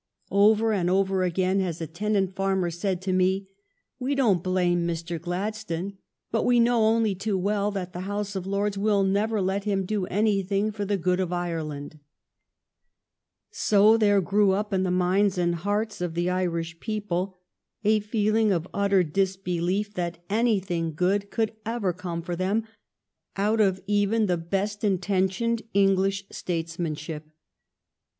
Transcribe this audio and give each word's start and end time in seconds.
Over 0.31 0.73
and 0.73 0.89
over 0.89 1.21
again 1.21 1.59
has 1.59 1.79
a 1.79 1.85
tenant 1.85 2.35
farmer 2.35 2.71
said 2.71 3.03
to 3.03 3.13
me:" 3.13 3.49
We 3.99 4.15
don't 4.15 4.41
blame 4.41 4.87
Mr. 4.87 5.21
Gladstone; 5.21 5.99
but 6.31 6.43
we 6.43 6.59
know 6.59 6.81
only 6.83 7.13
too 7.13 7.37
well 7.37 7.69
that 7.69 7.93
the 7.93 7.99
House 7.99 8.35
of 8.35 8.47
Lords 8.47 8.79
will 8.79 9.03
never 9.03 9.39
let 9.43 9.65
him 9.65 9.85
do 9.85 10.07
any 10.07 10.41
thing 10.41 10.71
for 10.71 10.85
the 10.85 10.97
good 10.97 11.19
of 11.19 11.31
Ireland." 11.31 11.99
So 13.51 13.95
there 13.95 14.21
grew 14.21 14.53
up 14.53 14.73
in 14.73 14.81
the 14.81 14.89
minds 14.89 15.37
and 15.37 15.53
hearts 15.53 16.01
of 16.01 16.15
the 16.15 16.31
Irish 16.31 16.79
people 16.79 17.37
a 17.83 17.99
feeling 17.99 18.51
of 18.51 18.67
utter 18.73 19.03
disbelief 19.03 19.93
that 19.93 20.25
anything 20.31 20.95
good 20.95 21.29
could 21.29 21.53
ever 21.63 21.93
come 21.93 22.23
for 22.23 22.35
them 22.35 22.63
out 23.37 23.61
of 23.61 23.79
even 23.85 24.25
the 24.25 24.35
best 24.37 24.81
inten 24.81 25.25
tioned 25.29 25.61
English 25.75 26.25
statesmanship. 26.31 27.23